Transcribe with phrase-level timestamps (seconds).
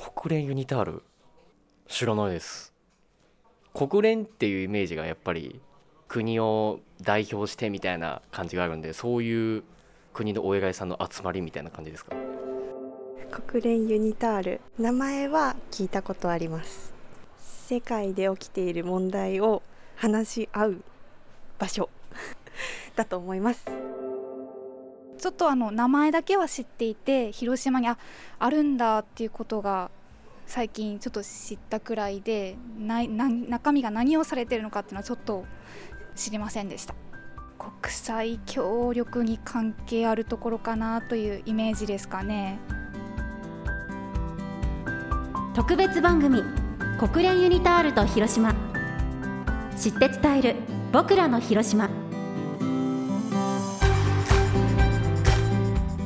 [0.00, 1.02] 国連ユニタール。
[1.86, 2.72] 知らないです。
[3.74, 5.60] 国連っていうイメージがやっぱり
[6.08, 9.62] 国を代表してみたいな感じがあるんでそういう
[10.14, 12.16] 国のお偉いさんの集まりみたいな感じですか？
[13.30, 14.60] 国連ユニタール。
[14.78, 16.94] 名前は聞いたことあります。
[17.38, 19.62] 世界で起きている問題を
[19.96, 20.76] 話し合う
[21.58, 21.90] 場所
[22.96, 23.66] だと思います。
[25.20, 27.98] ちょっとあの名前だけは知っていて広島にあ
[28.38, 29.90] あるんだっていうことが
[30.46, 35.44] 最近ちょっと知ったくらいでなな中身が何をされてるのかっていうのはちょっと
[36.16, 36.94] 知りませんでした。
[37.58, 42.58] 国際協力に関係あるところかなというイメージですかね。
[45.54, 46.42] 特別番組
[46.98, 48.54] 国連ユニタールと広島。
[49.76, 50.56] 知って伝える
[50.92, 51.99] 僕らの広島。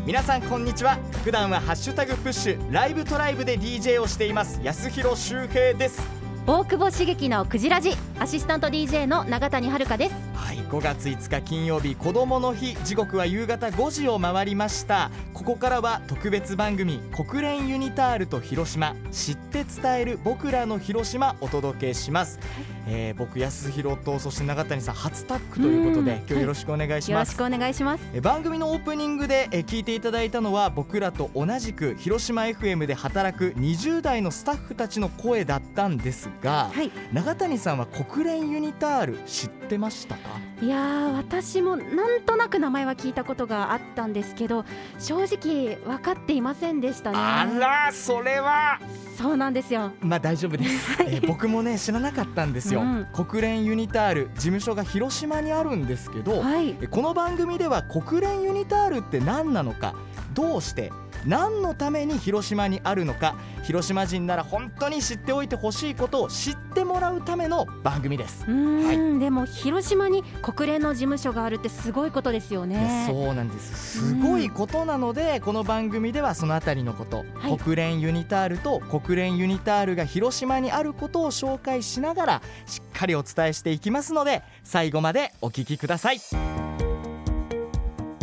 [0.07, 0.99] 皆さんこんにちは。
[1.25, 4.61] 普段はハッシュタグプッシュライブトライブで DJ をしています。
[4.63, 5.99] 安弘修平です。
[6.46, 10.15] 大久保茂樹のクジラジアシスタント DJ の永谷遥です。
[10.35, 12.77] はい5月5日金曜日子どもの日。
[12.85, 15.11] 時刻は夕方5時を回りました。
[15.33, 18.95] ここからは特別番組国連ユニタールと広島。
[19.11, 22.39] 知って伝える僕らの広島お届けします、
[22.87, 27.30] えー僕安弘とそして永谷さん初タッグということで今日よろしくお願いします。
[27.30, 28.04] よろしくお願いします。
[28.13, 36.90] え番組のオープニングでえ聞いていただいたのは僕らと同じく広島 FM で働く20代のスタッフたちの声だったんですが、はい。
[37.12, 40.30] 永谷さんは国連ユニタール知ってましたか？
[40.60, 44.65] いやー私もなんとなく名前は聞いたことがあったんですけど
[44.99, 47.59] 正直分かっていませんでしたね。
[47.59, 48.79] らそれは。
[49.16, 49.93] そうなんですよ。
[50.01, 53.07] まあ大丈夫です、えー僕もね知らなかったんですよ、うん。
[53.13, 56.77] 国連ユニタール事務所が広島にあるんですけど、はい。
[56.80, 59.95] えこの番組では国連ユニタールって何なのか
[60.35, 60.91] どうして
[61.27, 68.44] 何のために広島にあるのか広島人なら本当に知っておいてほしいことを知ってもらうための番組です。
[68.47, 68.50] う。
[68.50, 73.07] ーん、でも広島に国連の事務所があるってすごいことですよね。
[73.09, 74.01] そうなんです。
[74.01, 77.59] すごいことなので、この番組ではそのあたりのこと、はい。
[77.59, 86.21] 国連ユニタールと国連ユニタールが広島にあることを紹介しながらしっかりお伝えしていきますので最後までお聞きください。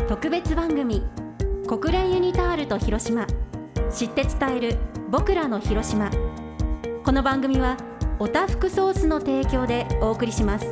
[0.08, 1.02] 特別番組
[1.72, 3.26] 国連ユニタールと広島。
[3.94, 4.78] 知って伝える
[5.10, 6.12] 僕らの広島。
[7.06, 7.78] この番組は
[8.20, 10.66] おたふくソースの提供でお送りします。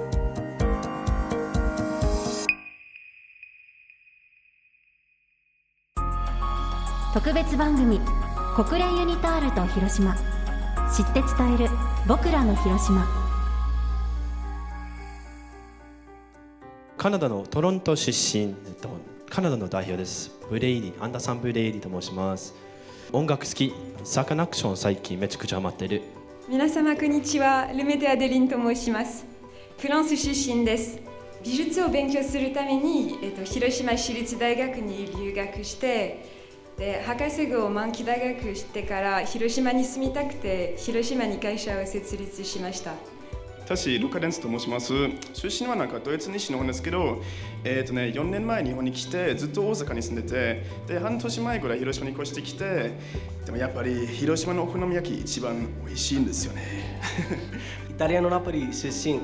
[7.14, 8.02] 特別番組
[8.58, 10.14] 国連ユニタールと広島。
[10.94, 11.70] 知って伝える
[12.10, 13.08] 僕らの広島。
[16.98, 18.90] カナダのトロント出身、と、
[19.30, 20.32] カナダの代表です。
[20.50, 22.56] ブレイディ、アンダーソン・ブレイディと申します。
[23.12, 23.74] 音楽好き、
[24.04, 26.02] サカナクション最近めちゃくちゃハマってる。
[26.50, 29.24] 皆様こんにちはルメテアデリンと申します
[29.78, 31.00] フランス出身です
[31.44, 36.26] 美術を勉強するために、えっと、広島市立大学に留学して
[36.76, 42.94] で博士号を満期退学してから広島に住みたくて広島に会社を設立しました
[43.70, 44.92] 私、ルカ・レンスと申します。
[45.34, 47.22] 出身はなんかドイツ西の方ですけど、
[47.64, 52.94] えーとね、4年前日本に来て、ずっと大阪に住んでて、で半年前ぐらい広島に越してきて、
[53.46, 57.00] でもやっぱり広島のお好み焼き一番美味しいんですよね。
[57.92, 59.20] イタリアのナポリ出身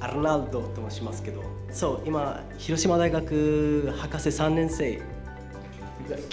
[0.00, 5.00] アルナルドと申しますけどそう今広島大学博士3年生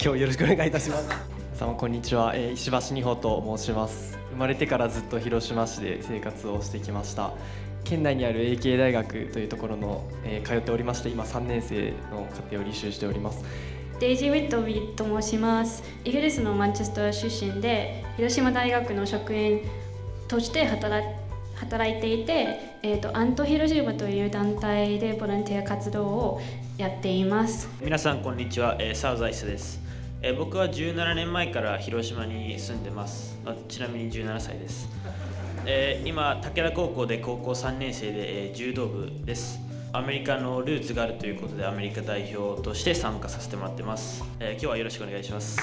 [0.02, 1.08] 今日よろしくお願いいたします
[1.54, 7.32] さんこんにちは、えー石橋二穂と申します生まれてからずっと広島市で生活をしてきました。
[7.82, 13.44] 県内にある AK 大学というところの、えー通っておりまして今3年生の家庭を履修しております。
[13.98, 15.82] デイジー・ウィットビーと申します。
[16.04, 19.62] イギリスのマンチェスター出身で広島大学の職員
[20.28, 21.04] として働
[21.56, 26.40] 働いていて、えー、とアント広島という団体でボランティア活動を
[26.76, 27.68] やっています。
[27.80, 29.80] 皆さんこんにちは、えーサウザイスです、
[30.20, 33.38] えー僕は17年前から広島に住んでます。
[33.46, 34.88] あちなみに17歳です、
[35.64, 39.60] えー今武田高校で高校3年生で、えー柔道部です。
[39.92, 45.58] アメリカのルーツがあるということでアメリカ代表として参加させてもらってます、えー今日はよろしくお願いします。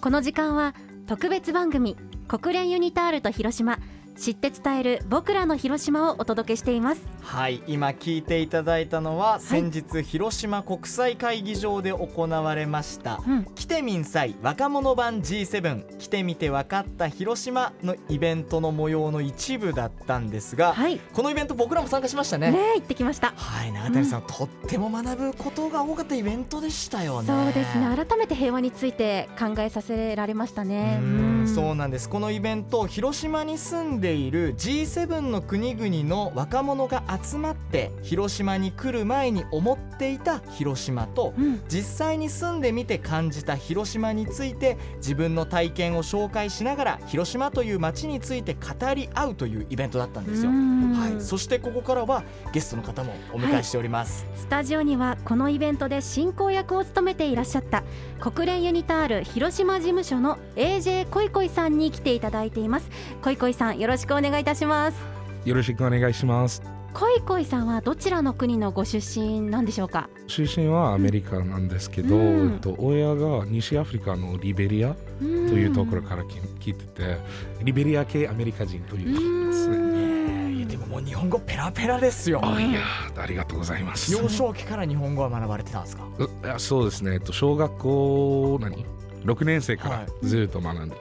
[0.00, 0.74] この時間は
[1.06, 1.96] 特別番組
[2.26, 3.78] 国連ユニタールと広島。
[4.16, 7.02] 知って伝える僕らの広島をお届けしています。
[7.22, 13.44] はい今聞いていただいたのは、先日広島国際会議場で行われました、うん。
[13.54, 20.98] 来てみん祭若者版 G7 来てみて分かった広島のイベントの模様の一部だったんですが、はい。
[20.98, 22.50] このイベント僕らも参加しましたね。
[22.50, 23.32] ね行ってきました。
[23.36, 27.28] はい永谷さん、とっても学ぶことが多かったイベントでしたよね。
[27.28, 27.86] そうですね。
[27.96, 30.98] 改めて平和について考えさせられましたね。
[31.00, 31.52] うん。
[31.52, 32.08] そうなんです。
[32.08, 41.32] このイベント広島に住んでいる G7 の国々の若者が集まって広島に来る前に思っていた広島と、
[41.68, 50.50] 実際に住んでみて感じた広島について自分の体験を紹介しながら広島という街について語り合うというイベントだったんですよ。
[50.50, 50.92] うん。
[50.92, 52.22] はい、そしてここからは
[52.52, 54.26] ゲストの方もお迎えしております。
[54.34, 57.84] スタジオにはこのイベントで進行役を務めていらっしゃった
[58.20, 62.90] 国連ユニタール広島事務所の AJ こいこいさんに来ていただいています。
[63.22, 64.96] こいこいさんよろしくお願いいたします
[65.44, 66.62] よろしくお願いします。
[66.94, 70.10] こいこいさんはどちらの国のご出身なんでしょうか？
[70.26, 77.16] 出身はアメリカなんですけど、うんえっと、親が西アフリカのリベリアというところからき聞いてて、
[77.62, 80.66] リベリア系アメリカ人というですね。
[80.66, 82.40] でももう日本語ペラペラですよ。
[82.44, 82.80] あいや
[83.16, 84.12] ありがとうございます。
[84.12, 86.04] 幼少期から日本語は学ばれてたんですか？
[86.18, 88.84] ういやそうですね、えっと、小学校何
[89.24, 91.00] ？6年生からずっと学んでて、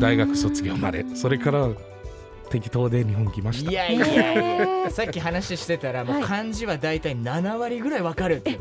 [0.00, 1.68] 大学卒業までそれから
[2.50, 3.70] 適当で日本来ました。
[3.70, 4.90] いやいやいや。
[4.92, 8.58] さっき話してたらもう漢字はだいたい7割ぐらいわかるって、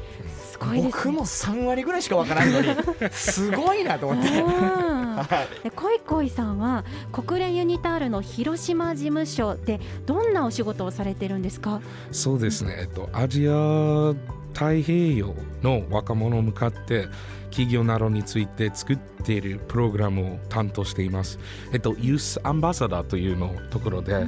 [0.52, 0.92] すごいですね。
[0.94, 2.68] 僕も3割ぐらいしかわからんのに
[3.12, 4.30] すごいなと思って。
[4.30, 5.64] はい。
[5.64, 11.82] でこいこいさんは国連ユニタールの広島事務所でどんなお仕事をされてるんですか？
[12.12, 14.14] そうですね、えっと、アジア
[14.54, 17.08] 太平洋の若者に向かって
[17.50, 21.40] 企業などについて作っているプログラムを担当しています。
[21.74, 24.26] えっと、ユースアンバサダーというのところで、青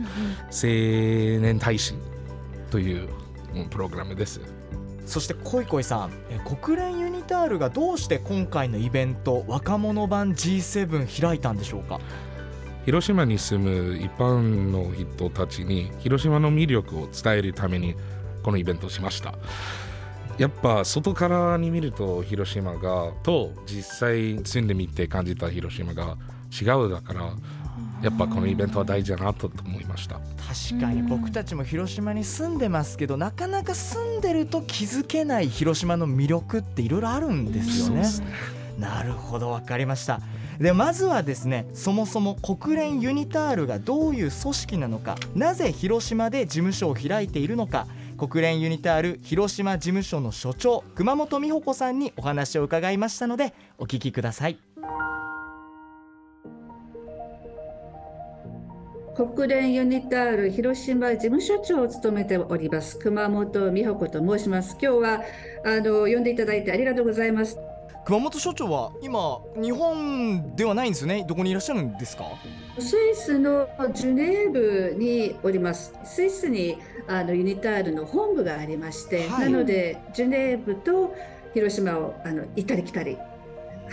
[0.63, 1.95] 年大使
[2.69, 3.09] という
[3.56, 4.41] うんプログラムです。
[5.06, 12.00] そしてこいこいさんえ国連ユニタールがどうして今回のイベント若者版 G7 開いたんでしょうか？
[12.85, 17.95] 広島に住む一般の人たちに広島の魅力を伝えるために
[18.41, 19.35] このイベントをしました
[20.41, 26.17] やっぱ外からに見ると広島がと実際住んでみて感じた広島が
[26.51, 27.35] 違うだから
[28.01, 30.15] やっぱこのイベントは大事だなと思いました。
[30.15, 38.03] 確かに僕たちも広島に住んでますけどなかなか住んでると気づけない広島の魅力っていろいろあるんですよね。
[38.79, 40.21] なるほど分かりました。
[40.59, 47.85] でまずはですねそもそも国連ユニタールがどういう組織なのかなぜ広島で事務所を開いているのか
[48.21, 54.59] 国連ユニタール広島事務所の所長熊本美穂子さんにお話を伺いましたのでお聞きください。
[59.15, 64.77] 国連ユニタール広島事務所長を務めております熊本美穂子と申します。
[64.79, 65.24] 今日は
[65.65, 67.57] あの呼んでいただいてありがとうございます。
[68.03, 71.24] 熊本所長は今日本ではないんですよね？
[71.27, 72.25] どこにいらっしゃるんですか？
[72.80, 75.94] スイスのジュネーブにおります。
[76.03, 76.77] スイスに
[77.07, 79.51] あのユニタールの本部がありまして、はい。
[79.51, 81.13] なのでジュネーブと
[81.53, 83.18] 広島をあの行ったり来たり、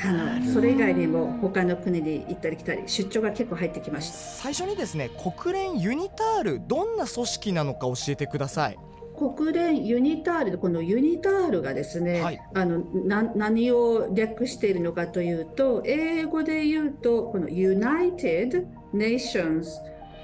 [0.02, 4.16] あのそれ以外にも他の国に行ったり来たり出張が結構入ってきました。
[4.16, 8.78] 最初にですね国連ユニタールどんな組織なのか教えてください
[9.18, 19.66] 国連ユニタールこのユニタールがですね、あのな何を略しているのかというと英語で言うとこの United Nations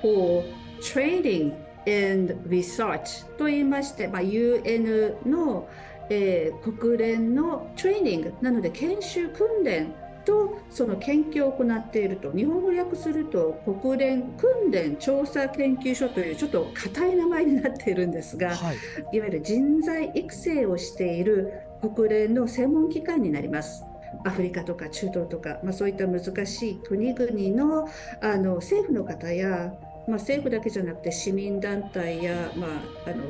[0.00, 0.44] for
[0.80, 1.54] Training
[1.86, 5.68] and Research と言いまして、まあ、UN の、
[6.08, 9.92] えー国連のトレーニングなので研修訓練
[10.24, 18.54] とその研究を行っていると日本語訳すると国連訓練調査研究所というちょっと硬い名前になっているんですが、
[19.12, 23.84] い、わゆる人材育成をしている国連の専門機関になります。
[24.24, 27.88] アフリカとか中東とか、まあ、そういった難しい国々の
[28.20, 29.74] あの政府の方や、
[30.06, 33.24] まあ、政府だけじゃなくて市民団体や、まあ、あの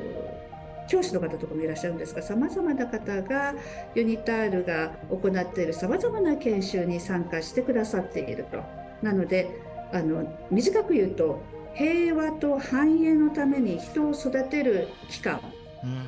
[0.89, 3.55] 教師の方とかもいらっしゃるんですがさまざまな方が
[3.95, 8.63] ユニタールが行っているさまざまな研修に参加してくださっていると。
[9.03, 9.61] なので
[9.93, 11.43] あの短く言うと
[11.75, 15.41] 平和と繁栄のために人を育てる機関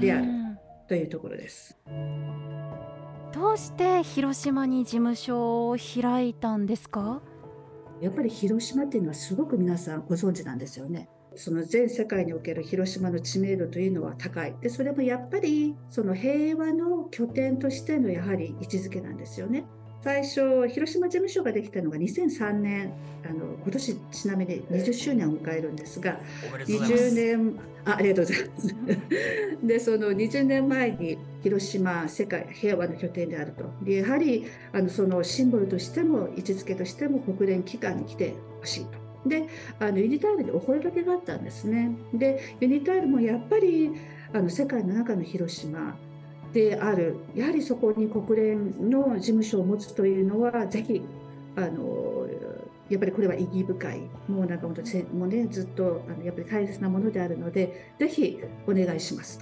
[0.01, 0.27] である
[0.89, 1.77] というところです。
[3.33, 7.21] どうして広島に事務所を開いたんですか？
[8.01, 11.09] やっぱり広島っていうのはすごく皆さんご存知なんですよね。
[11.37, 14.55] その全世界における広島の知名度というのは高い。
[14.61, 19.65] で、それもやっぱりその平和の拠点としてのやはり位置づけなんですよね。
[20.07, 22.93] 最初広島事務所ができたのが2003年
[23.29, 26.21] あの今年ちなみに20周年を迎えるんですが
[26.65, 28.77] 20年あありがとうございます
[29.67, 39.06] でその20年前に広島世界平和の拠点であるとでやはりあのそのシンボルとしても位置づけとしても国連機関に来てほしいと。
[39.29, 39.47] で
[39.79, 41.97] あのユニタールにお声がけがあったんですね。
[42.13, 43.93] でユニタールもやっぱり
[44.33, 45.97] あの世界の中の広島
[46.53, 51.03] であるやはりそこに国連の事務所を持つというのはぜひ
[51.57, 52.27] あの
[52.89, 59.41] やっぱりこれは意義深いもうなんか本当もう、ね、ずっとあのやっぱり大切なものであるのでぜひお願いします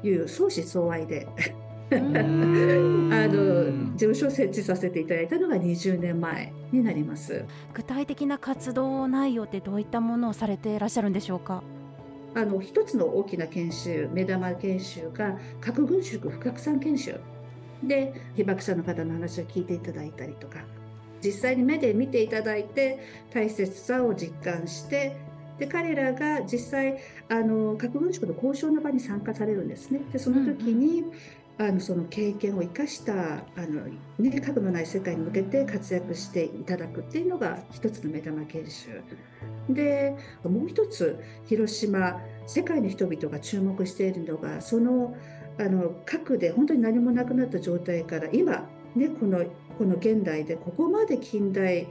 [0.00, 1.26] という相思相愛で
[1.92, 7.44] あの事務所を設置させていただいたのが20年前になります。
[7.74, 11.62] 具体的な活動内容ってどういったものをされていらっしゃるんでしょうか？
[12.34, 17.18] あの一つの大きな研修目玉研修が核軍縮不拡散研修
[17.82, 20.60] で被爆者の方の話を聞いていただいたりとか
[21.24, 23.00] 実際に目で見ていただいて
[23.34, 25.16] 大切さを実感して
[25.58, 30.00] で彼らが実際あの核軍縮の交渉の場に参加されるんですね。
[30.12, 31.12] でその時に、うん、
[31.60, 33.84] あのその経験を生かしたあの、
[34.18, 39.02] ね、核のない世界に向けて活躍していただくっていうのが一つの目玉研修。
[39.68, 45.14] でもう一つ広島世界の人々が注目しているのがその
[45.58, 49.44] あの核で本当に何もなくなった状態から今、ね、この
[49.76, 51.88] この現代でここまで近代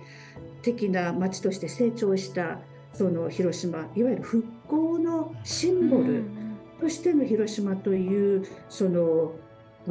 [0.64, 2.60] 的な街として成長した
[2.92, 6.24] その広島いわゆる復興のシンボル
[6.82, 9.34] としての広島というその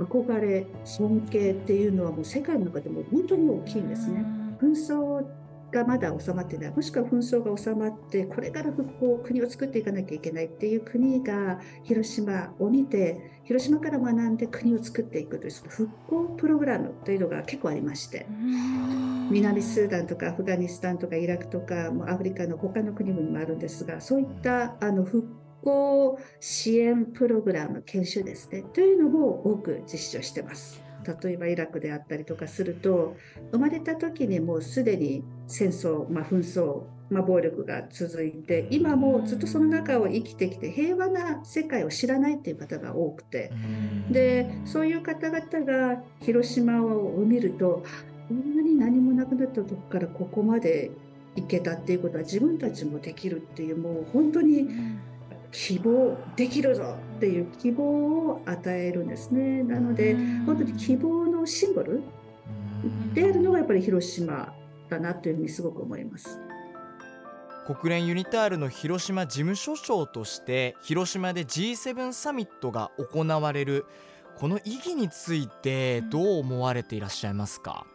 [0.07, 4.25] 憧れ尊敬っていうのはもう世界の中でも本当に大きいんですね。
[4.61, 5.25] 紛争
[5.71, 18.26] がまだ収まってないもしくは紛争が収まってこれから復興国を作っていかなきゃいけないっていう国が広島を見て広島から学んで国を作っていくというその復興プログラムというのが結構ありまして
[19.31, 25.48] 南スーダンとかアフガニスタンとかイラクとかアフリカの他の国々もあるんですがそういったあの復興
[26.41, 28.62] 支援プログラム研修ですね。
[28.73, 30.88] というのを多く実施をしてます。
[31.23, 33.17] 例えばイラクであったりとかすると
[33.53, 43.53] 生まれた時にもうすでに戦争、まあ、紛争、まあ、暴力が続いて今もずっとその中を生きてきて平和な世界を知らないっていう方が多くて
[44.11, 47.85] でそういう方々が広島を見ると
[48.29, 50.91] こんなに何もなくなったとこからここまで
[51.37, 54.69] 行けたっていうことは自分たちもできるっていうもう本当に
[55.50, 59.62] 希望できるぞっていう希望を与えるんですね。
[59.62, 60.14] なので
[60.45, 62.02] 本当に希望のシンボル
[63.14, 64.55] であるのがやっぱり広島
[64.88, 66.38] だなというふうにすごく思います。
[67.67, 73.85] 国連ユニタールの広島事務所長として広島で G7 サミットが行われる
[74.37, 77.87] この意義についてどう思われていらっしゃいますか？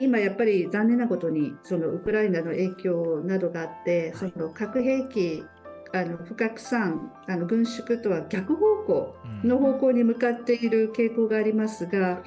[0.00, 5.44] 今やっぱり残念なことにそのウクライナの影響などがあって、その核兵器
[5.92, 12.22] あの不拡散あの軍縮とは逆方向の方向に向かっている傾向がありますが、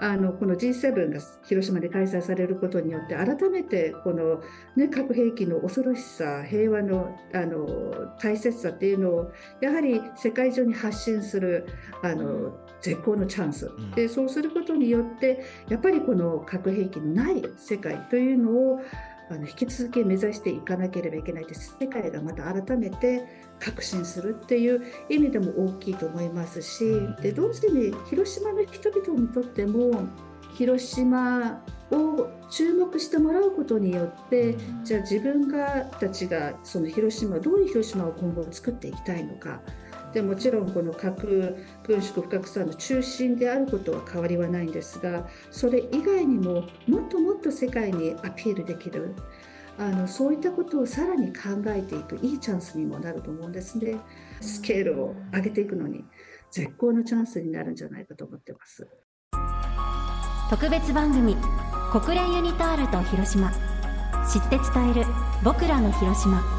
[0.00, 4.42] あのこの G7 が広島で開催されることによって改めてこの、
[4.76, 11.66] ね、核兵器の恐ろしさ平和のあの大切さっていうのをやはり世界中に発信する
[12.02, 13.70] あの絶好のチャンス。
[13.94, 18.80] でそうすることによってやっぱりこの核兵器のない世界というのを
[19.28, 21.76] あの引き続き目指していかなければいけないです。
[21.80, 23.24] 世界がまた改めて
[23.58, 26.84] 革新するっていう意味でも大きいと思いますし
[27.22, 30.06] で同時に広島の人々にとっても
[30.56, 39.60] 広島を注目してもらうことによってじゃあ自分がたちがその広島どういう広島を今後作っていきたいのか
[40.16, 49.14] でもちろんこの核軍縮不拡散の中心であることは変わりはないんですがそれ以外にももっともっと世界にアピールできる
[49.76, 53.96] あのそういったことをさらに考えていくいいチャンスにもなると思うんですね。
[54.40, 56.02] スケールを上げていくのに
[56.50, 58.88] 絶好のチャンスになるんじゃないかと思ってます。
[60.48, 61.36] 特別番組
[61.92, 63.50] 国連ユニタールと広島。
[64.32, 65.04] 知って伝える
[65.44, 66.55] 僕らの広島。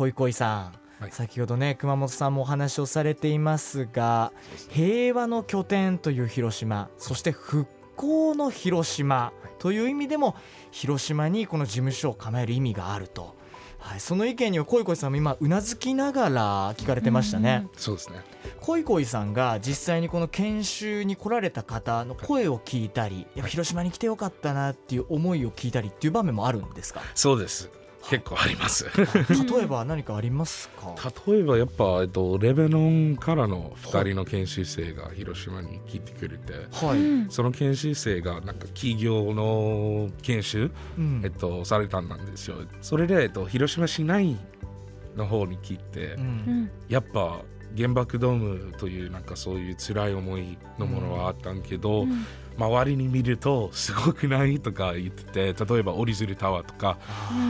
[0.00, 4.32] 恋恋さん、はい、先ほどね熊本さんもお話をされていますが
[4.70, 7.66] 平和の拠点という広島そして復
[7.96, 10.36] 興の広島という意味でも
[10.70, 13.38] 広島にこの事務所を構える意味があると。
[13.78, 17.66] はい、その意見には恋恋さんも今うなずきながら聞かれてましたね。
[17.76, 18.20] そうですね。
[18.60, 27.00] 恋恋さんが実際にこの研修に来られた方の声を聞いたり、やっぱ広島に来てよかったなっていう思いを聞いたりっていう場面もあるんですか？
[27.14, 27.70] そうです。
[28.10, 28.90] 結構あります。
[28.96, 30.96] 例えば何かありますか？
[31.28, 36.52] 例えばやっぱ、えっと、レベノンからの2人の研修生が広島に来てくれて、
[36.84, 37.32] はい。
[37.32, 41.20] その研修生がなんか企業の研修、うん。
[41.24, 42.56] えっと、されたんですよ。
[42.80, 44.36] それで、えっと、広島市内
[45.14, 46.70] の方に来て、うん。
[46.88, 47.42] やっぱ
[47.76, 52.26] 原爆ドームというなんかそういう辛い思いのものはあったんけど、うん
[52.68, 54.60] 周りに見るとすごくない？
[54.60, 56.98] とか言ってて例えばオリズルタワーとか、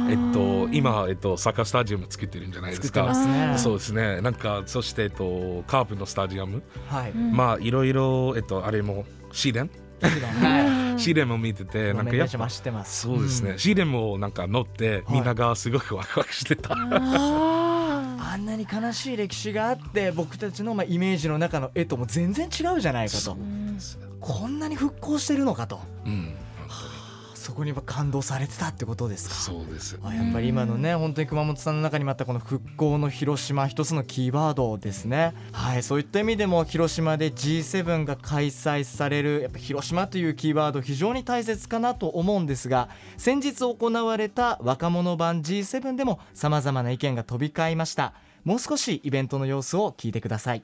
[0.09, 3.01] えっと、今、えっと、サッカースタジアム作ってるんじゃないですか。
[3.01, 3.59] 作ってますね。
[3.59, 4.21] そうですね。
[4.21, 7.13] なんかそして、えっと、カープのスタジアム、はい。
[7.13, 9.71] まあいろいろ、えっと、あれも試練？
[10.03, 11.01] はい。
[11.01, 12.49] 試練も見ててなんかやっぱ
[12.85, 13.59] そうですね、うん。
[13.59, 16.75] 試練もなんか乗ってみんながすごくワクワクしてた、
[18.23, 23.37] あんなに悲しい歴史があって僕たちのまあイメージの中の絵とも全然違うじゃないかと。
[24.21, 26.35] こんなに復興してるのかと、うん
[27.51, 29.35] そこには感動されてたってことですか？
[29.35, 35.35] そうですあやっぱり今のね本当に熊本さんの中にもあったこの復興の広島一つのキーワードですね。
[35.53, 48.15] はいそういった意味でも広島で G7 が開催されるやっぱ広島というキーワード非常に大切かなと思うんですが先日行われた若者版 G7 でもさまざまな意見が飛び交いました。
[48.45, 50.63] もう少しイベントの様子を聞いてください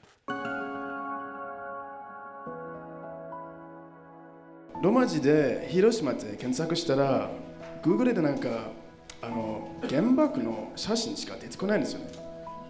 [4.81, 7.31] ロマ字で広島って検索したら
[7.81, 8.69] Google でなんか
[9.21, 12.11] あの原爆の写真しか出てこないんですよね。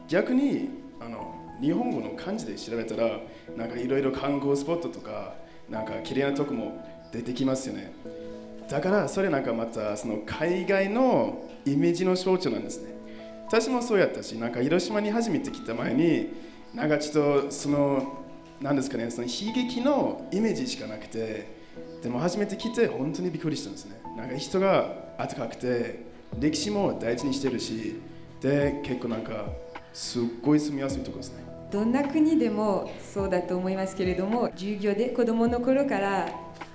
[0.08, 0.70] 逆に
[1.02, 3.20] あの日本語の漢字で調べたら
[3.58, 5.34] なんかいろいろ観光スポットとか
[5.70, 7.92] なんか綺麗なとこも出てきますよね。
[8.70, 12.92] だからそれなんかまたその海外のイメージの象徴なんですね。
[13.48, 16.34] 私もそうやったしなんか広島に初めて来た前に
[16.74, 18.24] なんかちょっとその
[18.62, 21.57] なんですかねその悲劇のイメージしかなくて
[22.02, 24.00] でも初めて来て本当にびっくりしたんですね。
[24.16, 26.06] なんか人が温かくて
[26.40, 28.00] 歴史も大事にしてるし
[28.42, 29.46] で結構なんか
[29.94, 31.44] すっごい住みやすいところですね。
[31.72, 36.30] どんな国でもそうだと思いますけれども授業で子どもの頃から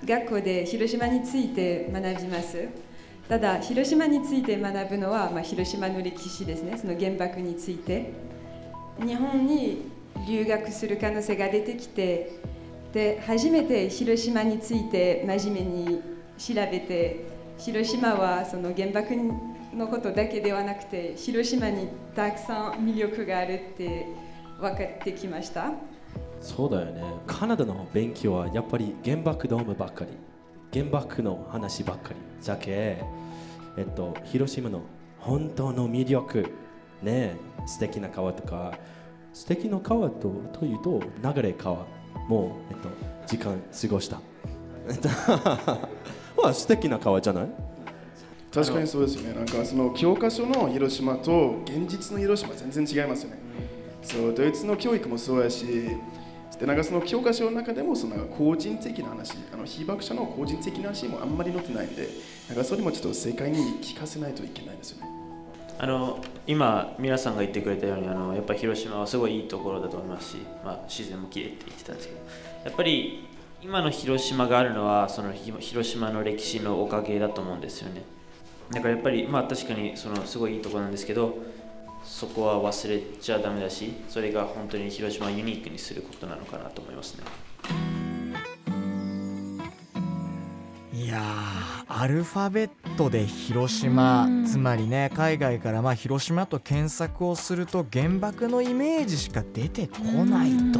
[0.05, 2.67] 学校で広島について学びます。
[3.27, 6.77] ただ広島について学ぶのは、まあ、広島の歴史ですね。
[6.77, 8.33] その原爆について。
[8.99, 9.89] 日本に
[10.27, 12.39] 留学する可能性が出てきて
[12.93, 16.01] で初めて広島について真面目に
[16.37, 17.25] 調べて
[17.57, 19.15] 広島はその原爆
[19.75, 24.05] のことだけではなくて広島にたくさん魅力があるって
[24.59, 25.71] 分かってきました。
[26.39, 27.01] そうだよね。
[27.25, 30.11] カナダの勉強はやっぱり原爆ドームばっかり
[30.71, 32.15] 原爆の話ばっかり。
[32.41, 33.01] じゃけ
[33.77, 34.81] えっと広島の
[35.19, 36.45] 本当の魅力。
[37.01, 38.77] ね素敵な川とか。
[39.33, 41.87] 素敵な川とというと流れ川。
[42.27, 42.89] もう、えっと、
[43.27, 44.19] 時間過ごした。
[44.87, 45.09] えっと
[46.41, 47.47] まあ素敵な川じゃない？
[48.53, 49.33] 確かにそうですよね。
[49.33, 53.37] なんかその教科書の広島と現実の広島全然違いますよね。
[54.03, 55.65] そうドイツの教育もそうやし
[56.59, 62.09] でなんかその教科書の中でもその個人的な話あの被爆者の個人的な話もあんまり載ってないんで
[62.49, 65.09] なんかそれもちょっと世界に聞かせないといけないですよね
[65.79, 72.19] あの今皆さんが言ってくれたようにあのやっぱ広島はすごいいいところだと思いますし、まあ、自然も綺麗って言ってたんですけど
[72.65, 73.27] やっぱり
[73.61, 78.03] 今の広島があるのはその広島の歴史のおかげだと思うんですよね。
[78.71, 81.37] だからやっぱりまあ確かにそのすごいいいところなんですけど
[82.03, 87.23] そこは忘れちゃダメだしそれが本当に広島をユニークにすることなのかなと思いますね。
[90.93, 91.21] いや
[91.87, 100.79] アルファベットで広島つまりね海外からまあ広島と検索をすると原爆のイメージしか出てこないと。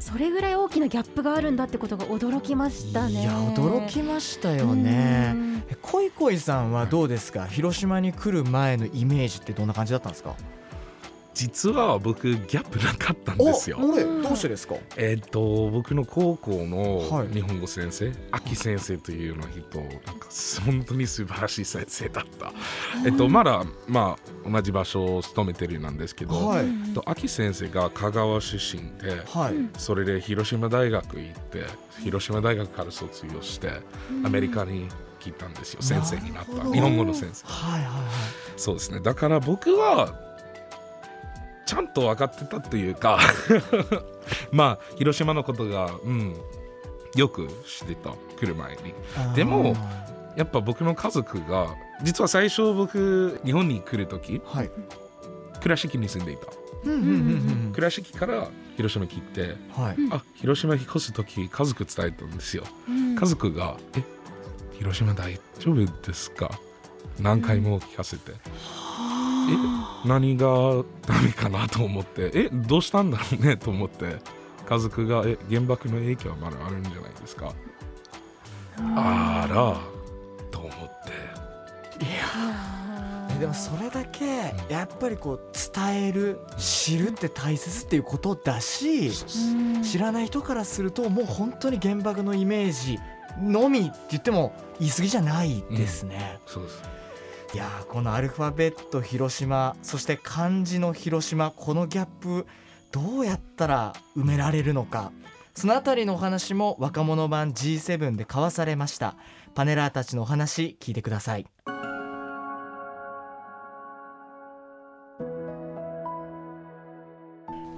[0.00, 3.22] それぐらい大きなギャップがあるんだってことが驚きましたね。
[3.22, 5.34] いや驚きましたよね。
[5.68, 7.46] え恋恋さんはどうですか？
[7.46, 10.34] 広島に来る前のイメージってどんな感じだったんですか？
[11.34, 13.78] 実は僕ギャップなかったんですよ。
[13.80, 14.74] どうしてですか？
[14.96, 20.28] えっと僕の高校の日本語先生、秋先生というの人なんか
[20.66, 22.52] 本当に素晴らしい先生だった。
[23.06, 26.66] えっとまだまあ同じ場所を務めてるなんですけど、はい。
[26.66, 29.54] えっと秋先生が香川出身で、はい。
[29.78, 31.64] それで広島大学行って
[32.02, 33.70] 広島大学から卒業して
[34.24, 36.70] アメリカに来たんですよ、先生になった。
[36.72, 37.46] 日本語の先生。
[37.46, 38.02] はいはいはい。
[38.56, 39.00] そうですね。
[39.00, 40.14] だから僕は
[41.72, 43.18] ちゃんと分かってたというか
[44.52, 46.36] まあ広島のことが、うん、
[47.16, 48.94] よく知ってた来る前に
[49.34, 49.74] でも
[50.36, 54.42] やっぱ僕の家族が実は最初僕日本に来る時、
[55.62, 56.46] 倉敷に住んでいた。
[56.84, 57.72] うんうんうんうん。
[57.72, 59.96] 倉敷から広島に来て、はい。
[60.10, 63.14] あ広島に引っ越す時家族伝えたんですよ、うん。
[63.14, 64.02] 家族が「え
[64.78, 66.50] 広島大丈夫ですか?」
[67.20, 68.32] 何回も聞かせて、
[70.04, 70.46] え何が
[71.06, 72.30] ダメかなと思って。
[72.34, 74.18] えどうしたんだろうねと思って。
[74.68, 77.52] 家族がえ原爆の影響はまだあるんじゃないですか。
[78.96, 79.76] あら
[80.50, 80.70] と思っ
[81.98, 82.04] て。
[82.04, 85.40] いやでもそれだけやっぱりこう
[85.74, 89.10] 伝える知るって大切っていうことだし
[89.82, 92.98] 知らない人からするともう本当に原爆のイメージ
[93.40, 96.38] のみって言っても言い過ぎじゃないですね。
[96.46, 96.82] うん、そうです
[97.54, 102.46] いやこのアルファベット広島そして漢字の広島このギャップ
[102.90, 105.12] どうやったら埋められるのか。
[105.54, 109.16] そのあたりのお話も若者版 G7 で交わされました。
[109.54, 111.46] パネラーたちのお話聞いてください。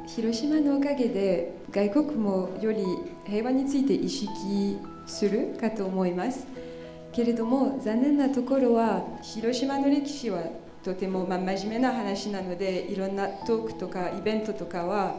[0.07, 2.85] 広島のおかげで外国もより
[3.27, 6.47] 平和について意識するかと思います。
[7.15, 10.43] けれども残念なところは広島の歴史は
[10.83, 15.17] とてもまあ真面目な話なのでいろんなトークとかイベントとかは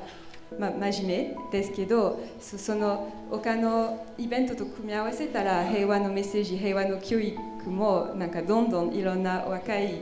[0.59, 10.01] まあ真面目ですけどその他のイベントと組み合わせたら平和のメッセージ平和の教育もなんかどんどんいろんな若い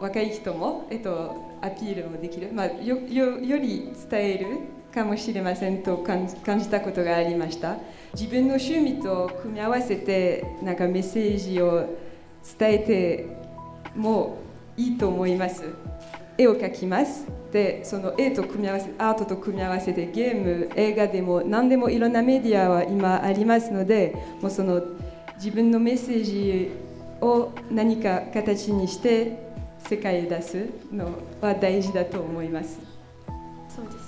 [0.00, 4.46] 若い人も、えっと、アピールもできる、まあ、よよより伝える
[4.94, 7.76] かもしれませんと感じたことがありました。
[8.12, 11.96] 自分の趣味と組み合わせてなんかメッセージを
[12.58, 13.36] 伝えて
[13.94, 14.38] も
[14.76, 15.64] いいと思います。
[16.36, 17.26] 絵を描きます。
[17.52, 24.82] でその絵と組み合わせアートと組み合わせてゲーム映画でも何でもいろんなメディアは今ありますのでもうその
[25.36, 26.70] 自分のメッセージ
[27.20, 32.99] を何か形にして世界へ出すのは大事だと思います。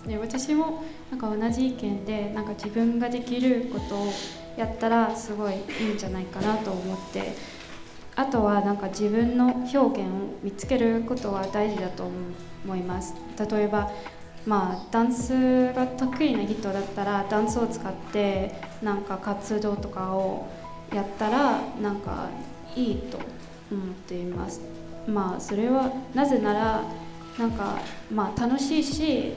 [0.02, 0.18] ですね。
[0.18, 4.12] 私もなんか同じ意見でなんか自分ができることを
[4.56, 7.32] やったらすごいいいんじゃないかなと思って
[8.14, 10.02] あとはなんか自分の表現を
[10.42, 12.04] 見つけることは大事だと
[12.64, 13.14] 思います。
[13.50, 13.90] 例えば
[14.44, 20.48] まあダンスが得意な人だったらダンスを使ってなんか活動とかを
[20.92, 22.28] やったらなんか
[22.74, 23.18] いいと
[23.70, 24.60] 思っています。
[25.06, 26.82] まあそれはなぜなら
[27.38, 27.78] なんか
[28.12, 29.32] まあ楽しいし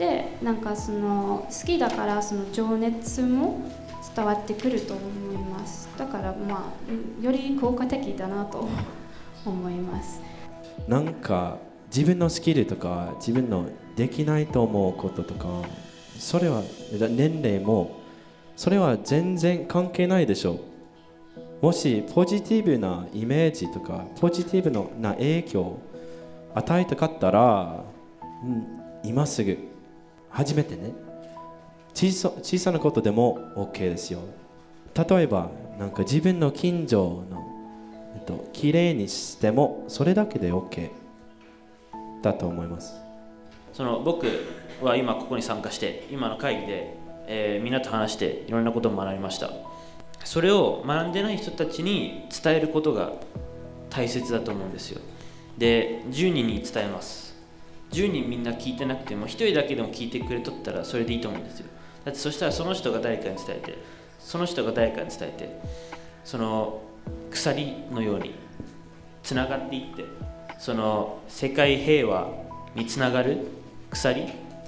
[0.00, 3.60] でなんかその好きだからその情熱も
[4.16, 5.02] 伝わってくると思
[5.34, 5.90] います。
[5.98, 6.72] だからま
[7.20, 8.66] あより効果的だなと
[9.44, 10.22] 思います。
[10.88, 11.58] なんか
[11.94, 15.46] 自分のスキルとか自分のできないと思うこととか
[16.18, 18.00] それは年齢も
[18.56, 20.60] それは全然関係ないでしょ
[21.60, 21.66] う。
[21.66, 25.78] もしポジティブなイメージとかポジティブな影響を
[26.54, 27.84] 与えたかったら、
[28.42, 28.66] うん、
[29.04, 29.69] 今すぐ。
[30.30, 30.92] 初めてね。
[31.94, 34.20] 小さ小さなことでも OK ですよ。
[34.94, 37.42] 例えばなんか自分の近所の、
[38.16, 40.90] えっと、きれいにしてもそれだけで OK
[42.22, 42.94] だと思います。
[43.72, 44.26] その僕
[44.82, 49.50] は今ここに参加して今の会議で、えー、みんなと話していろんなことを学びました。
[50.24, 53.12] それを学んでない人たちに伝えることが
[53.88, 55.00] 大切だと思うんですよ。
[55.58, 57.29] で10人に伝えます。
[57.90, 61.66] 10人みんな聞いてなくても1人だけでも聞いてくれとったらそれでいいと思うんですよ。
[62.04, 63.78] だってそしたらその人が誰かに伝えて
[64.18, 65.60] その人が誰かに伝えて
[66.24, 66.82] その
[67.30, 68.34] 鎖のように
[69.22, 70.04] つながっていって
[70.58, 72.30] その世界平和
[72.74, 73.38] につながる
[73.90, 74.26] 鎖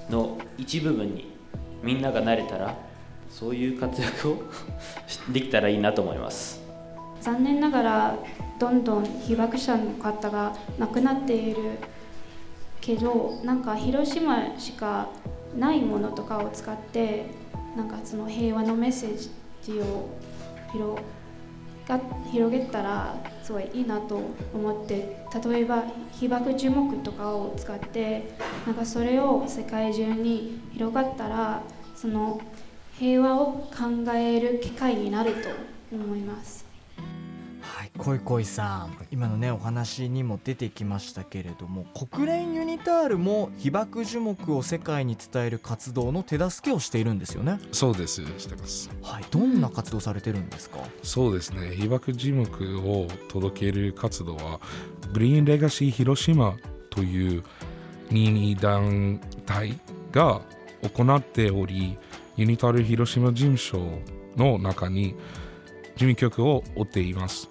[0.09, 1.31] の一部分に
[1.81, 2.75] みんなが慣れたら
[3.29, 4.43] そういう活躍を
[5.31, 6.61] できたらいいなと思います。
[7.21, 8.15] 残念ながら
[8.59, 11.77] どんどん被爆者の方が亡くなっている
[12.83, 15.07] けどなんか広島しか
[15.55, 17.27] ないものとかを使って
[17.77, 19.29] なんかその平和のメッセー
[19.63, 20.09] ジを
[20.73, 21.01] 広
[21.87, 24.19] が広げたらすごいいいなと
[24.53, 31.63] 思って例えば被爆樹木とかを使ってなんかそれを世界中に広がったら
[31.95, 32.41] その
[32.99, 35.49] 平和を考える機会になると
[35.95, 36.62] 思います。
[38.05, 47.59] はい、恋恋さん今のねお話にも出てきましたけれども国連ユニタールも被爆樹木を世界に伝える活動の手助けをしているんですよね。
[47.71, 48.89] そうですしてます。
[49.01, 50.79] はいどんな活動されてるんですか？
[51.01, 54.59] そうですね被爆樹木を届ける活動は
[55.13, 56.57] グリーンレガシー広島
[56.89, 57.43] という
[58.11, 59.79] 任意団体
[60.11, 60.41] が
[60.81, 61.97] 行っており
[62.35, 63.79] ユニタール広島事務所
[64.35, 65.15] の中に
[65.95, 67.49] 事務局を追っています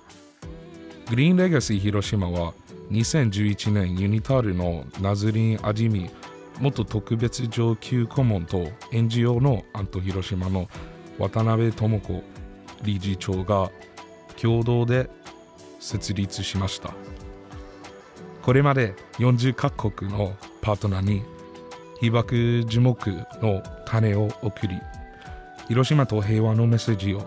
[1.08, 2.54] グリーンレガシー広島は
[2.90, 6.10] 2011年ユニタールのナズリン・アジミ
[6.60, 10.68] 元特別上級顧問と NGO のアント広島の
[11.18, 12.22] 渡辺智子
[12.82, 13.70] 理事長が
[14.40, 15.10] 共同で
[15.80, 16.94] 設立しました。
[18.42, 21.22] これまで40カ国のパートナーに
[22.00, 23.10] 被爆樹木
[23.40, 24.80] の種を送り
[25.68, 27.22] 広島と平和のメッセージを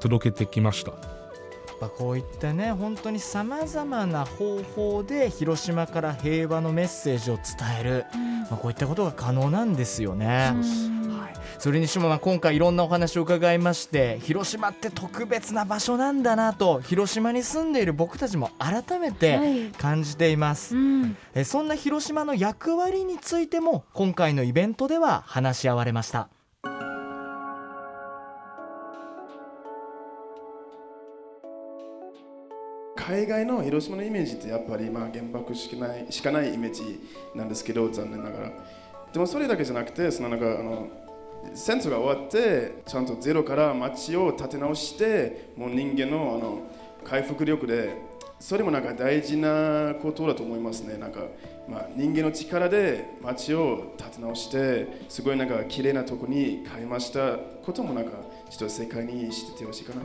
[0.00, 1.13] 届けてきました。
[1.84, 7.44] ぱこういったね本当にさまざまな方法で広島から平和のメッセージを伝
[7.80, 10.52] える、うん、まあ、こういったことが可能なんですよね。
[10.54, 26.28] はい、それにしてもまあ今回いろんなお話を伺いまして広島って特別な場所なんだなと広島に住んでいる僕たちも改めて感じています、はいうん、えそんな広島の役割についても今回のイベントでは話し合われました。
[33.06, 37.00] 海外の広島のイメージってやっぱりまあ原爆しかないしかないイメージ
[37.34, 38.52] なんですけど残念ながら
[39.12, 40.88] でもそれだけじゃなくてそのなんかあの
[41.54, 46.62] 戦争が終わってちゃんとゼロから街を建て直してもう人間のあの
[47.04, 47.94] 回復力で
[48.40, 51.20] それもなんか大事なことだと思いますねなんか、
[51.68, 58.12] まあ、人間の力で街を建て直してすごいなんか綺麗なとこに変えましたこともなんか
[58.48, 60.00] ちょっと世界に知っててほしいかな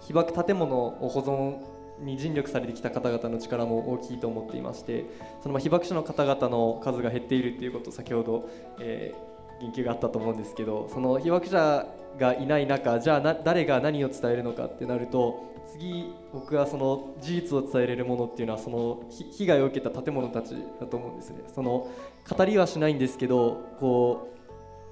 [0.00, 1.71] 被爆建物を保存
[2.02, 5.06] に尽力されてきた方々の力も大きいと思っていまして
[5.42, 8.48] その被爆者の方々の数が減っているということ先ほど、
[8.80, 11.86] えー、言及があったと思うんですけどその被爆者
[12.18, 21.44] がいない中じゃあ誰が何を伝えるのかってなると次僕はその事実を伝えれるものっていうのはその被害を受けた建物たちだと思うんですね。
[21.54, 21.88] その
[22.28, 24.28] 語りはしないんですけどこ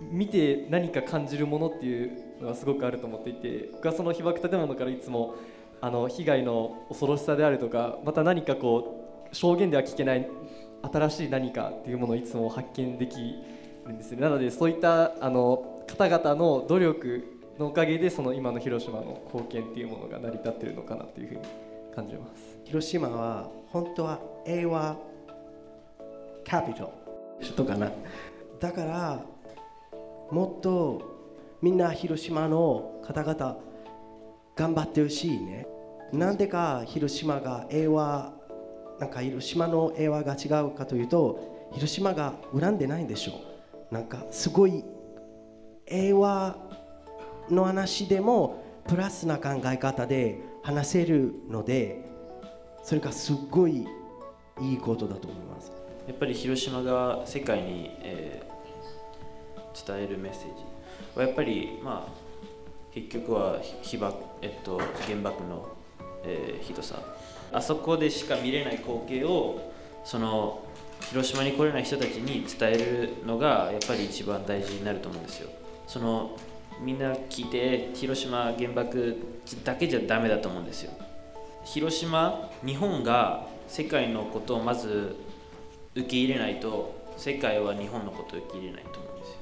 [0.01, 5.35] う見て何か感じるものっていうのがすごくあると思っていて僕はその被爆建物からいつも
[5.81, 10.29] あの被害の恐ろしさであるとかまた何かこう証言では聞けない
[10.83, 13.37] 新しい何かっていうものをいつも発見でき
[13.87, 14.21] るんですね。
[14.21, 17.25] なのでそういったあの方々の努力
[17.59, 21.40] のおかげでその今の広島の貢献っていうものが成り立ってるのかなというふうに
[21.95, 22.59] 感じます。
[22.64, 24.97] 広島は本当は平和
[26.45, 27.64] キャピトル。
[27.64, 27.90] かな。
[28.59, 29.25] だから
[30.31, 31.03] もっと
[31.62, 33.59] みんな広島の方々
[34.57, 35.66] 頑張ってほしいね
[36.12, 38.33] なんでか広島が平和
[38.99, 43.33] なんか広島の平和が違うかというと広島が恨んでないんでしょ
[43.90, 43.94] う。
[43.94, 44.85] なんかすごい
[45.87, 46.57] 平和
[47.49, 52.05] の話でもプラスな考え方で話せるので
[52.83, 53.87] それがすごい
[54.61, 55.73] いいことだと思います。
[56.07, 60.64] やっぱり広島が世界に、えー、伝えるメッセージ。
[61.14, 62.31] はやっぱりまあ
[62.92, 65.68] 結局は被爆、えっと、原爆の、
[66.24, 67.00] えー、ひどさ
[67.52, 69.72] あそこでしか見れない光景を
[70.04, 70.64] その
[71.09, 75.50] 広島に来れない人たちに伝えるのがやっぱり一番大事になると思うんですよ。
[75.87, 76.37] その
[76.80, 79.16] みんな聞いて広島原爆
[79.64, 80.92] だけじゃダメだと思うんですよ。
[81.64, 85.16] 広島日本が世界のことをまず
[85.94, 89.37] 受け入れないと世界は日本のことを受け入れないと思うんですよ。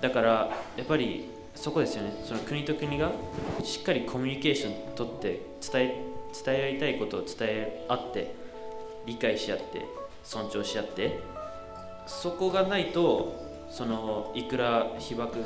[0.00, 0.28] だから
[0.76, 2.12] やっぱりそこですよね。
[2.24, 3.10] その国と国が
[3.64, 5.40] しっかりコミュニケーション取って
[5.72, 6.02] 伝え
[6.44, 8.34] 伝え合いたいことを伝え合って
[9.06, 9.86] 理解し合って
[10.22, 11.18] 尊重し合って
[12.06, 15.38] そこがないとそのいくら被爆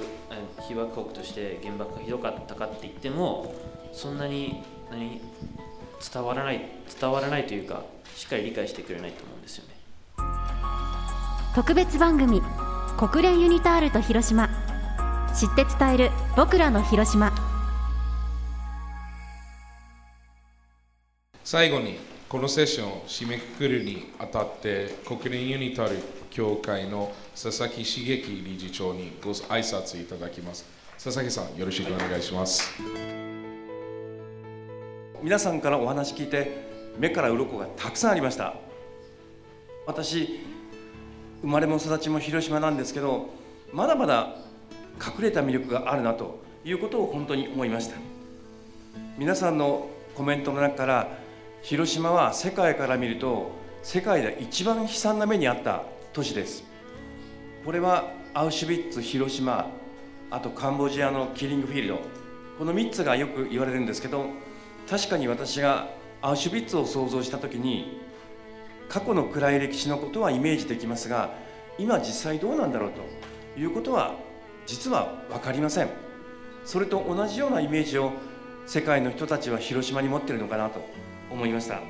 [0.69, 3.55] 被爆国として原爆がひどかったかって言っても
[3.93, 5.21] そんなに何
[6.13, 6.67] 伝わらない
[7.01, 7.83] 伝わらないというか
[8.17, 9.75] しっかり理解してくれないと思うんですよね。
[11.55, 12.43] 特別番組
[12.99, 14.60] 国連ユニタールと広島。
[15.39, 17.33] 知って伝える僕らの広島。
[21.45, 25.99] 最後にこのセッションを締めくくるにあたって国連ユニタル
[26.31, 30.65] 協会の佐々木茂樹理事長にご挨拶いただきます。
[31.03, 32.71] 佐々木さんよろしくお願いします。
[35.23, 38.55] 皆さんからお話聞いて目から鱗がたくさんありました。
[39.87, 40.41] 私
[41.41, 43.31] 生まれも育ちも広島なんですけど
[43.73, 44.37] まだまだ
[45.01, 47.97] 隠れた魅力があるなということを本当に思いました。
[49.19, 51.19] 皆さんのコメントの中から
[51.63, 53.51] 広島は世界から見ると
[53.83, 56.65] 世界で一番悲惨な目にあった都市です。
[57.65, 59.67] これはアウシュビッツ広島
[60.31, 62.21] あとカンボジアのキリングフィールド。
[62.61, 64.27] この3つがよく言われるんですけど
[64.87, 65.89] 確かに私が
[66.21, 68.03] アウシュビッツを想像した時に
[68.91, 71.33] 過去の暗い歴史のことはイメージできますが
[71.79, 72.91] 今実際どうなんだろう
[73.55, 74.15] ということは
[74.71, 75.89] 実は分かりません。
[76.65, 78.13] それと同じようなイメージを
[78.67, 80.81] 世界の人たちは広島に持っているのかなと
[81.29, 81.81] 思いました。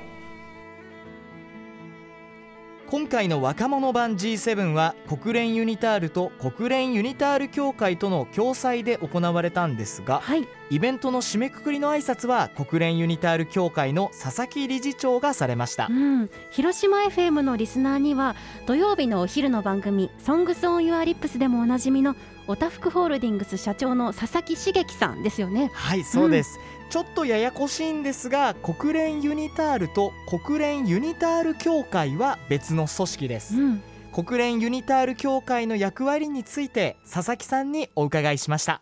[2.91, 22.17] 今回の若者版 G7 は国連ユニタールと国連ユニタール協会との共催で行われたんですが、はい、イベントの締めくくりの挨拶は国連ユニタール協会の佐々木理事長がされました、うん、広島 FM のリスナーには土曜日のお昼の番組「Songs on Your Lips」でもおなじみの
[22.51, 25.71] おたふくホールディングス社長の佐々木茂樹さんですよね。
[25.73, 26.89] はいそうです、うん。
[26.89, 38.81] ちょっとややこしいんですが国連ユニタールと国連ユニタール協会は別の組織です、うん、国連ユニタール協会の役割について佐々木さんにお伺いしました。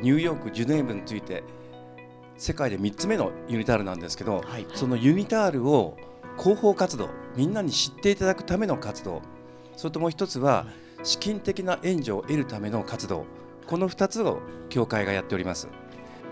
[0.00, 1.44] ニューヨークジュネーブについて
[2.38, 5.98] 世界で3つ目のユニタールなんですけど、はい、そのユニタールを
[6.38, 9.22] 広報活動みんなに知っていただくための活動。
[9.76, 13.26] それともう一つは、うん資金的な援助を得るための活動。
[13.66, 15.68] この2つを協会がやっております。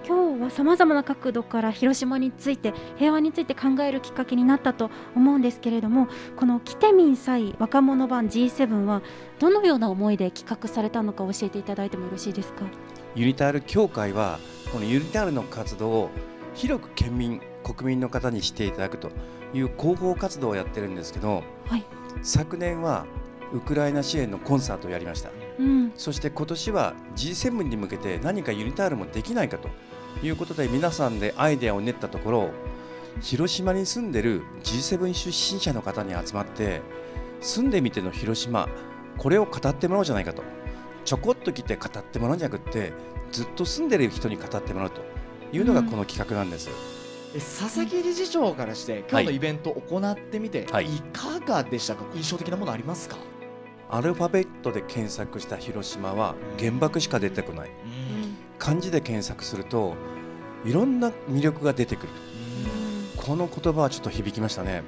[0.09, 9.03] 今日はさまざまな角度から広島について平和について考えるきっかけになったと思うんですけれどもこの「キテミン祭若者版 G7」は
[9.39, 12.65] どのような思いで企画されたのか教えていただいてもよろしいですか？
[13.15, 14.39] ユニタール協会は
[14.73, 16.11] このユニタールの活動を
[16.55, 19.11] 広く県民国民の方にしていただくと
[19.55, 21.85] いう広報活動をやってるんですけど、はい、
[22.23, 23.07] 昨年は
[23.53, 29.69] ウクライナ支援のコンサートをやりました、うん、そして今年は G7 に向けて何かユニタールもできないかと
[30.23, 32.51] いうことで皆さんでアイデアを練ったところ
[33.21, 36.81] 広島に住んでる G7 出身者の方に集まって
[37.41, 38.69] 住んでみての広島
[39.19, 40.43] これを語ってもらおうじゃないかと
[41.05, 42.93] ちょこっと来て語ってもらうんじゃなくて
[43.31, 45.03] ずっと住んでる人に語ってもらうと
[45.53, 46.71] いうのがこの企画なんです。
[46.97, 47.02] うん
[47.35, 53.17] 佐々木理事長からして今日のイベントを行ってみて、い、かがでしたか、印象的なものありますか？
[53.89, 57.71] アルファベットで検索した広島は原爆しか出てこない、
[58.59, 59.95] 漢字で検索すると
[60.65, 62.09] いろんな魅力が出てくる、
[63.17, 64.83] この言葉はちょっと響きましたね。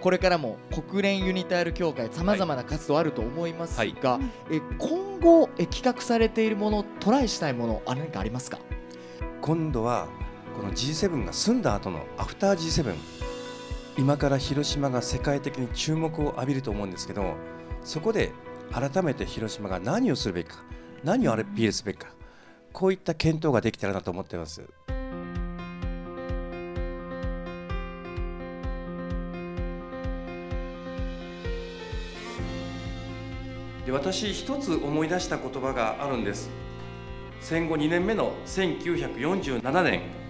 [0.00, 8.58] これからも国連ユニタール協会さまざまな活動あると思いますが、はい、え今後え企画されているものトライしたいもの何かありますか？
[9.40, 10.06] 今度は
[10.58, 12.96] この G7 が済んだ後のアフター G7
[13.96, 17.36] 今から広島が世界的に注目を浴びると思うんですけど
[17.84, 18.32] そこで
[18.72, 20.64] 改めて広島が何をするべきか
[21.04, 22.08] 何をアピールすべきか
[22.72, 24.62] こういった検討ができたらなと思っています。
[33.86, 36.50] で私一つ思い出した言葉があるんです。
[37.40, 40.27] 戦後2年目の1947年。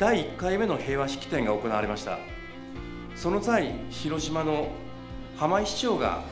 [0.00, 2.18] 第1回目の平和式典が行われました。
[3.14, 4.70] その際広島の
[5.36, 6.22] 浜井市長が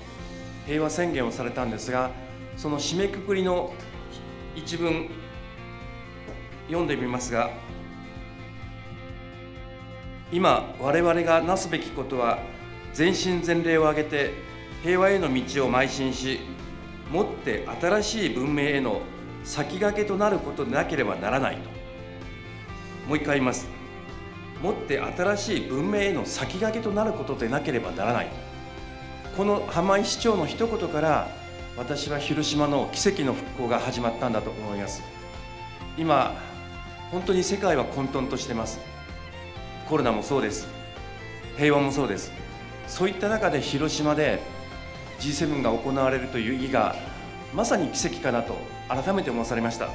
[0.67, 2.11] 平和宣言をされたんですが
[2.57, 3.75] その締めくくりの
[4.57, 5.11] 一文
[6.69, 7.51] 読んでみますが
[10.33, 12.39] 今我々がなすべきことは
[12.95, 14.33] 全身全霊を挙げて
[14.83, 16.41] 平和への道を邁進し
[17.11, 19.03] もって新しい文明への
[19.45, 21.78] 先駆けとなることでなければならないと。
[23.09, 23.67] もう一回言います。
[24.63, 28.29] もって新しい文明への先駆けとなることでなければならない。
[29.35, 31.29] この浜井市長の一言から
[31.77, 35.03] 私は広島の奇跡の復興が始まったんだと思います。
[35.97, 36.37] 今
[37.11, 38.79] 本当に世界は混沌としてます。
[39.89, 40.69] コロナもそうです。
[41.57, 42.31] 平和もそうです。
[42.87, 44.41] そういった中で広島で
[45.19, 46.95] G7 が行われるという意義が
[47.55, 49.89] まさに奇跡かなと改めて思わされました。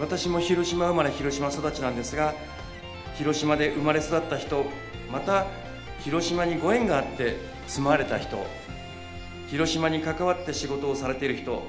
[0.00, 2.34] 私も広島生まれ広島育ちなんですが
[3.16, 4.64] 広島で生まれ育った人
[5.10, 5.46] また
[6.00, 8.38] 広島にご縁があって住まわれた人
[9.48, 11.62] 広島に関わって仕事をされている人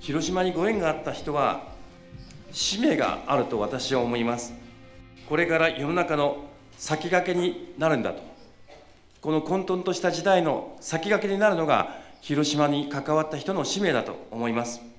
[0.00, 1.74] 広島にご縁があった人は
[2.54, 4.54] 使命があると私は思います。
[5.28, 6.44] これから世の中の
[6.78, 8.22] 先駆けになるんだと。
[9.20, 14.93] この混沌とした時代の先駆けになるのが広島に関わった人の使命だと思います。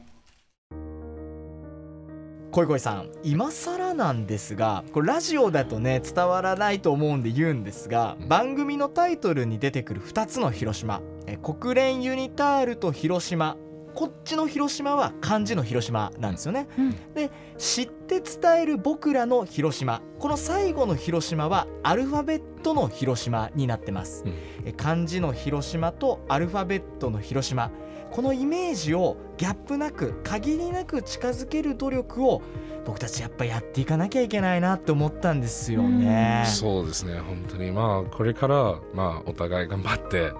[2.55, 11.01] 恋恋さん今更なんですがこれラジオだとね伝わらないと思うんで言うんですが番組のタイトルに出てくる2つの広島。
[11.27, 13.57] え国連ユニタールと広島。
[13.93, 16.67] こっちの広島は漢字の広島なんですよね。
[16.77, 20.01] うん、で知って伝える僕らの広島。
[20.19, 24.23] この最後の広島はアルファベットの広島になってます。
[24.65, 27.69] うん、漢字の広島とアルファベットの広島
[28.15, 32.41] このイメージをギャップなく限りなく近づける努力を
[32.85, 36.45] 僕たちやっぱやっていかなきゃいけないなって思ったんですよね。
[36.45, 37.19] うそうですね。
[37.19, 40.31] 本当にまあこれからまあお互い頑張って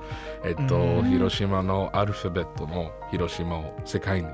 [0.46, 4.30] えっと広島のアルファベットの広島を世界に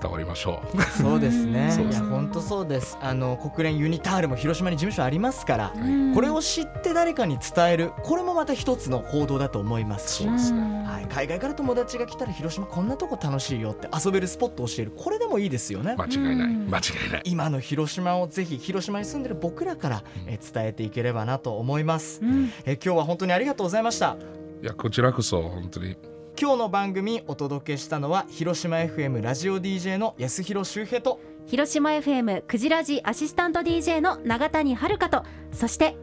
[0.00, 0.82] 伝わりましょう。
[0.82, 1.74] そうですね。
[1.90, 2.98] いや本当そうです。
[3.00, 5.72] あの国連ユニタールも広島に事務所ありますから、
[6.14, 10.12] これを知って誰かに伝えるこれもまた一つの行動だと思います。
[10.16, 10.84] しそうですね。
[10.86, 14.92] はい、海外から友達が来たら広島こんなとこ楽しいよって遊べるスポットを教える。
[14.96, 15.96] これでもいいですよね。
[15.96, 16.54] 間違いない。
[16.54, 17.22] 間違いない。
[17.24, 22.20] 今の広島をぜひ広島に住んでる僕らから、えー伝えていければなと思います、
[22.64, 24.16] えー今日は本当にありがとうございました。
[24.62, 25.96] いやこちらこそ本当に
[26.38, 35.96] 今日の番組お届けしたのは広島 FM ラジオ DJ の安弘修平と広島 FM クジラジアシスタント DJ の永谷遥とそして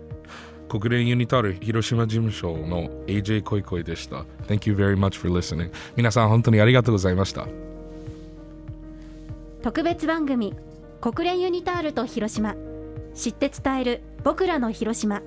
[0.68, 4.26] 国連ユニタール広島事務所の AJ 恋恋でした。
[4.48, 5.72] Thank you very much for listening.
[5.96, 7.48] 皆さん本当にありがとうございました。
[9.62, 10.56] 特別番組
[11.00, 12.56] 国連ユニタールと広島。
[13.14, 15.22] 知って伝える僕らの広島。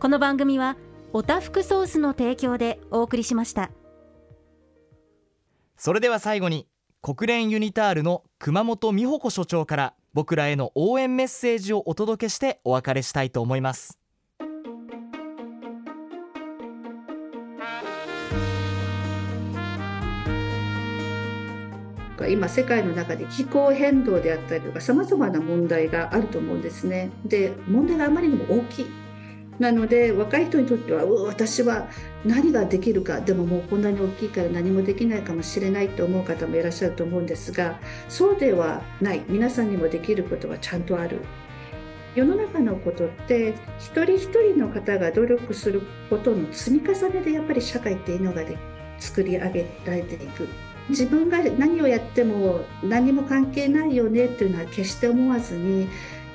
[0.00, 0.78] この番組は
[1.12, 3.70] おたふくソースの提供でお送りしました
[5.84, 6.68] それでは最後に
[7.00, 13.98] 国連ユニタールの熊本美穂子所長から僕らへの応援メッセージをお届けしてお別れしたいと思います
[22.30, 27.10] 今世界の中で気候変動であったりとかさまざまな問題があると思うんですね。
[27.24, 29.01] で問題があまりにも大きい。
[29.58, 31.88] なので若い人にとってはう私は
[32.24, 37.78] 何ができるかでももうこんなに大きいから何もできないかもしれないと思う方もいらっしゃると思うんですが
[38.08, 41.20] そうではない皆さんにもできることはちゃんとある。
[42.14, 45.80] 世の中のことって一人一人の方が努力する
[46.10, 48.58] ことの積み重ねでやっぱり社会っていうのがで
[48.98, 50.46] 作り上げられていく
[50.90, 55.88] 自分が何をやっても何も関係ないよねっていうのは決して思わずに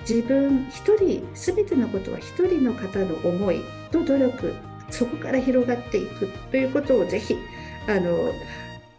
[0.07, 4.55] 自分一人全てのことは一人の方の思いと努力
[4.89, 7.35] そこから広がっていくということをぜひ
[7.87, 8.31] あの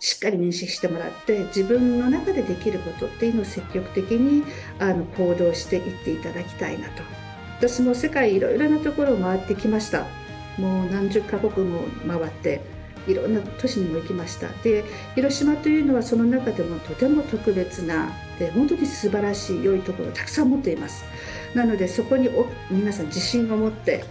[0.01, 4.45] しっかり認識してもらって自分の中でできることっていうのを積極的に
[4.79, 7.03] あの行動していっていただきたいなと。
[7.59, 10.07] 私も世界いろいろなところを回ってきました。
[10.57, 12.61] もう何十カ国も回って
[13.09, 14.49] いろんな都市にも行きました。
[14.63, 14.85] で
[15.17, 21.05] 広島というのはその中でもとても特別なで本当に素晴らしい良いところをたくさん持っています。
[21.55, 24.05] なのでそこにお皆さん自信を持って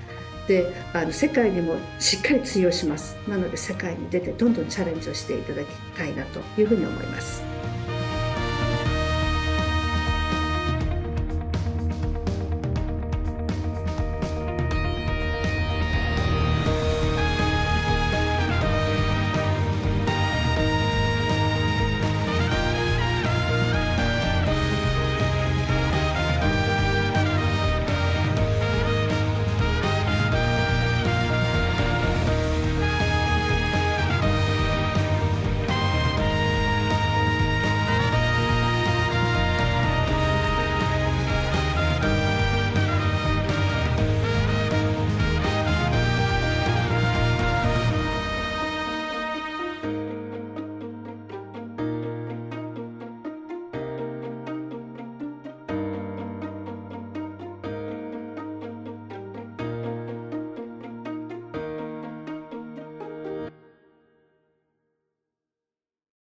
[0.47, 3.15] であの世界にもしっかり通用します。
[3.28, 5.67] なので世界に出てどんどんチャレンジをしていただき
[5.97, 7.56] たいなというふうに思います。